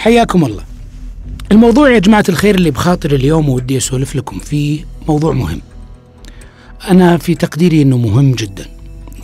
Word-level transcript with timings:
حياكم 0.00 0.44
الله. 0.44 0.64
الموضوع 1.52 1.90
يا 1.90 1.98
جماعة 1.98 2.24
الخير 2.28 2.54
اللي 2.54 2.70
بخاطر 2.70 3.14
اليوم 3.14 3.48
ودي 3.48 3.76
أسولف 3.76 4.16
لكم 4.16 4.38
فيه 4.38 4.84
موضوع 5.08 5.32
مهم. 5.32 5.60
أنا 6.90 7.18
في 7.18 7.34
تقديري 7.34 7.82
أنه 7.82 7.96
مهم 7.96 8.32
جدا. 8.32 8.66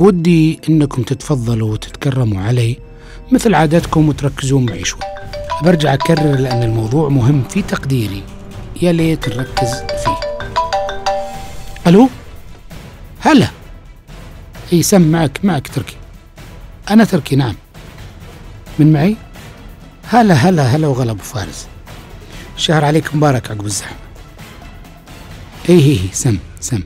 ودي 0.01 0.61
أنكم 0.69 1.03
تتفضلوا 1.03 1.73
وتتكرموا 1.73 2.43
علي 2.43 2.77
مثل 3.33 3.55
عادتكم 3.55 4.09
وتركزون 4.09 4.67
معي 4.67 4.85
شوي. 4.85 5.01
برجع 5.63 5.95
أكرر 5.95 6.37
لأن 6.37 6.63
الموضوع 6.63 7.09
مهم 7.09 7.43
في 7.51 7.63
تقديري. 7.63 8.23
يا 8.83 8.93
ليت 8.93 9.29
نركز 9.29 9.71
فيه. 10.05 10.21
ألو؟ 11.87 12.09
هلا. 13.21 13.49
إي 14.73 14.83
سم 14.83 15.03
معك 15.03 15.41
معك 15.45 15.69
تركي. 15.69 15.97
أنا 16.91 17.05
تركي 17.05 17.37
نعم. 17.37 17.55
من 18.79 18.93
معي؟ 18.93 19.17
هلا 20.09 20.35
هلا 20.35 20.63
هلا 20.63 20.89
وغلا 20.89 21.11
أبو 21.11 21.23
فارس. 21.23 21.67
شهر 22.57 22.85
عليك 22.85 23.15
مبارك 23.15 23.51
عقب 23.51 23.67
الزحمة. 23.67 23.97
اي 25.69 25.75
هي 25.75 26.01
هي 26.01 26.09
سم 26.13 26.39
سم. 26.61 26.83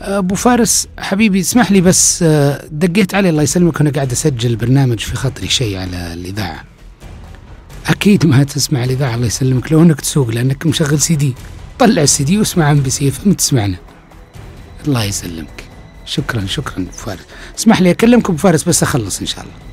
أبو 0.00 0.34
فارس 0.34 0.88
حبيبي 0.98 1.40
اسمح 1.40 1.72
لي 1.72 1.80
بس 1.80 2.22
آه، 2.22 2.68
دقيت 2.70 3.14
علي 3.14 3.28
الله 3.28 3.42
يسلمك 3.42 3.76
وأنا 3.76 3.90
قاعد 3.90 4.12
أسجل 4.12 4.56
برنامج 4.56 4.98
في 5.00 5.16
خاطري 5.16 5.48
شيء 5.48 5.78
على 5.78 6.12
الإذاعة. 6.12 6.64
أكيد 7.86 8.26
ما 8.26 8.44
تسمع 8.44 8.84
الإذاعة 8.84 9.14
الله 9.14 9.26
يسلمك 9.26 9.72
لو 9.72 9.82
إنك 9.82 10.00
تسوق 10.00 10.28
لأنك 10.28 10.66
مشغل 10.66 11.00
سي 11.00 11.16
دي. 11.16 11.34
طلع 11.78 12.02
السي 12.02 12.24
دي 12.24 12.38
واسمع 12.38 12.70
MBC 12.70 13.08
FM 13.08 13.28
تسمعنا. 13.28 13.76
الله 14.86 15.04
يسلمك. 15.04 15.64
شكرا 16.04 16.46
شكرا 16.46 16.82
أبو 16.82 16.90
فارس. 16.90 17.20
اسمح 17.58 17.80
لي 17.80 17.90
اكلمكم 17.90 18.32
أبو 18.32 18.42
فارس 18.42 18.68
بس 18.68 18.82
أخلص 18.82 19.20
إن 19.20 19.26
شاء 19.26 19.44
الله. 19.44 19.71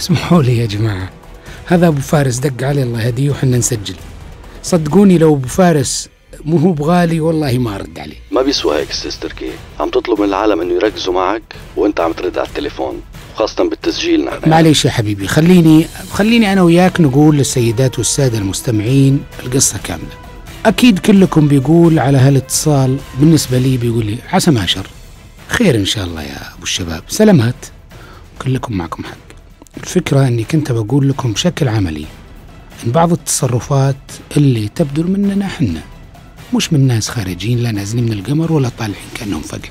اسمحوا 0.00 0.42
لي 0.42 0.58
يا 0.58 0.66
جماعة. 0.66 1.10
هذا 1.66 1.88
أبو 1.88 2.00
فارس 2.00 2.36
دق 2.36 2.66
علي 2.66 2.82
الله 2.82 3.02
يهديه 3.02 3.30
وحنا 3.30 3.56
نسجل. 3.58 3.94
صدقوني 4.62 5.18
لو 5.18 5.34
أبو 5.34 5.48
فارس 5.48 6.08
مو 6.44 6.56
هو 6.56 6.72
بغالي 6.72 7.20
والله 7.20 7.58
ما 7.58 7.74
ارد 7.74 7.98
عليه. 7.98 8.16
ما 8.30 8.42
بيسوى 8.42 8.80
هيك 8.80 8.90
أستاذ 8.90 9.16
تركي 9.20 9.50
عم 9.80 9.88
تطلب 9.88 10.20
من 10.20 10.28
العالم 10.28 10.60
إنه 10.60 10.74
يركزوا 10.74 11.14
معك 11.14 11.42
وأنت 11.76 12.00
عم 12.00 12.12
ترد 12.12 12.38
على 12.38 12.48
التليفون 12.48 13.00
خاصة 13.36 13.68
بالتسجيل 13.68 14.24
نحن. 14.24 14.50
معليش 14.50 14.84
يا 14.84 14.90
حبيبي 14.90 15.28
خليني 15.28 15.86
خليني 16.10 16.52
أنا 16.52 16.62
وياك 16.62 17.00
نقول 17.00 17.36
للسيدات 17.36 17.98
والسادة 17.98 18.38
المستمعين 18.38 19.20
القصة 19.42 19.78
كاملة. 19.84 20.14
أكيد 20.66 20.98
كلكم 20.98 21.48
بيقول 21.48 21.98
على 21.98 22.18
هالاتصال 22.18 22.96
بالنسبة 23.20 23.58
لي 23.58 23.76
بيقول 23.76 24.06
لي 24.06 24.18
عسى 24.32 24.50
ما 24.50 24.66
شر. 24.66 24.86
خير 25.48 25.74
إن 25.74 25.84
شاء 25.84 26.04
الله 26.04 26.22
يا 26.22 26.54
أبو 26.54 26.62
الشباب. 26.62 27.02
سلامات. 27.08 27.66
كلكم 28.42 28.74
معكم 28.74 29.04
حق. 29.04 29.27
الفكرة 29.82 30.28
إني 30.28 30.44
كنت 30.44 30.72
بقول 30.72 31.08
لكم 31.08 31.32
بشكل 31.32 31.68
عملي 31.68 32.06
إن 32.86 32.92
بعض 32.92 33.12
التصرفات 33.12 33.96
اللي 34.36 34.68
تبدو 34.68 35.02
مننا 35.02 35.48
حنا 35.48 35.82
مش 36.54 36.72
من 36.72 36.86
ناس 36.86 37.08
خارجين 37.08 37.58
لا 37.58 37.72
نازلين 37.72 38.04
من 38.04 38.12
القمر 38.12 38.52
ولا 38.52 38.68
طالعين 38.68 39.08
كأنهم 39.14 39.42
فقع 39.42 39.68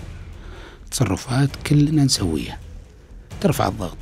تصرفات 0.92 1.50
كلنا 1.68 2.04
نسويها. 2.04 2.58
ترفع 3.42 3.68
الضغط. 3.68 3.98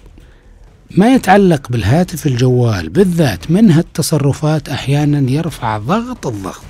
ما 0.91 1.13
يتعلق 1.13 1.69
بالهاتف 1.69 2.27
الجوال 2.27 2.89
بالذات 2.89 3.51
من 3.51 3.71
هالتصرفات 3.71 4.69
أحيانا 4.69 5.31
يرفع 5.31 5.77
ضغط 5.77 6.27
الضغط. 6.27 6.65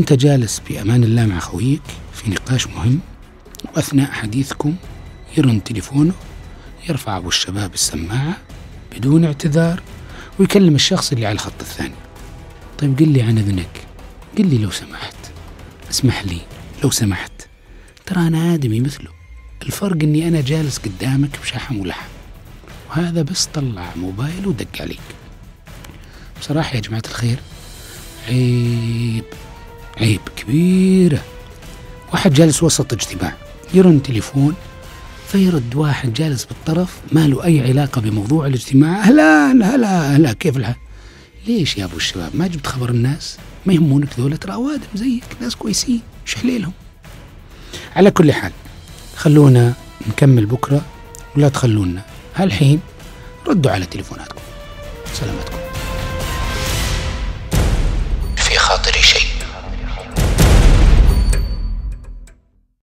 أنت 0.00 0.12
جالس 0.12 0.62
بأمان 0.68 1.04
الله 1.04 1.26
مع 1.26 1.38
خويك 1.38 1.82
في 2.12 2.30
نقاش 2.30 2.66
مهم 2.66 3.00
وأثناء 3.64 4.10
حديثكم 4.10 4.74
يرن 5.38 5.64
تليفونه 5.64 6.12
يرفع 6.88 7.16
أبو 7.16 7.28
الشباب 7.28 7.74
السماعة 7.74 8.36
بدون 8.96 9.24
اعتذار 9.24 9.82
ويكلم 10.38 10.74
الشخص 10.74 11.12
اللي 11.12 11.26
على 11.26 11.34
الخط 11.34 11.60
الثاني. 11.60 11.94
طيب 12.78 12.98
قل 12.98 13.08
لي 13.08 13.22
عن 13.22 13.38
أذنك. 13.38 13.86
قل 14.38 14.46
لي 14.46 14.58
لو 14.58 14.70
سمحت. 14.70 15.16
اسمح 15.90 16.24
لي 16.24 16.40
لو 16.84 16.90
سمحت. 16.90 17.32
ترى 18.06 18.26
أنا 18.26 18.54
آدمي 18.54 18.80
مثله. 18.80 19.10
الفرق 19.62 20.02
إني 20.02 20.28
أنا 20.28 20.40
جالس 20.40 20.78
قدامك 20.78 21.40
بشحم 21.42 21.76
ولحم. 21.76 22.08
وهذا 22.90 23.22
بس 23.22 23.46
طلع 23.46 23.94
موبايل 23.96 24.46
ودق 24.46 24.80
عليك. 24.80 25.00
بصراحة 26.40 26.76
يا 26.76 26.80
جماعة 26.80 27.02
الخير 27.08 27.38
عيب 28.28 29.24
عيب 30.00 30.20
كبيرة. 30.36 31.24
واحد 32.12 32.32
جالس 32.32 32.62
وسط 32.62 32.92
اجتماع 32.92 33.34
يرن 33.74 34.02
تليفون 34.02 34.54
فيرد 35.32 35.74
واحد 35.74 36.12
جالس 36.12 36.44
بالطرف 36.44 36.96
ما 37.12 37.26
له 37.26 37.44
أي 37.44 37.60
علاقة 37.60 38.00
بموضوع 38.00 38.46
الاجتماع. 38.46 39.00
هلا 39.00 39.52
هلا 39.52 40.16
هلا 40.16 40.32
كيف 40.32 40.56
الحال؟ 40.56 40.74
ليش 41.46 41.78
يا 41.78 41.84
أبو 41.84 41.96
الشباب؟ 41.96 42.30
ما 42.36 42.46
جبت 42.46 42.66
خبر 42.66 42.90
الناس؟ 42.90 43.38
ما 43.66 43.72
يهمونك 43.72 44.08
دولة 44.18 44.36
ترى 44.36 44.52
أوادم 44.52 44.86
زيك 44.94 45.24
ناس 45.40 45.56
كويسين 45.56 46.00
شحليلهم 46.24 46.72
على 47.96 48.10
كل 48.10 48.32
حال 48.32 48.52
خلونا 49.16 49.74
نكمل 50.08 50.46
بكرة 50.46 50.82
ولا 51.36 51.48
تخلونا. 51.48 52.02
هالحين 52.36 52.80
ردوا 53.48 53.70
على 53.70 53.86
تليفوناتكم. 53.86 54.40
سلامتكم. 55.14 55.58
في 58.36 58.58
خاطري 58.58 59.02
شيء. 59.02 59.37